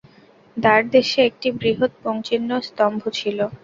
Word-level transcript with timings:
দ্বারদেশে 0.57 1.19
একটি 1.29 1.47
বৃহৎ 1.59 1.91
পুংচিহ্ন 2.01 2.49
স্তম্ভ 2.67 3.01
ছিল। 3.19 3.37